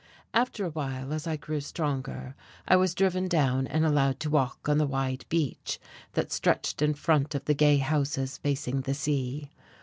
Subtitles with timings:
[0.33, 2.33] After a while, as I grew stronger,
[2.67, 5.77] I was driven down and allowed to walk on the wide beach
[6.13, 9.51] that stretched in front of the gay houses facing the sea.